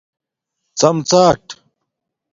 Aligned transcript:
ڎم 0.79 0.97
ڎاٹ 1.09 1.43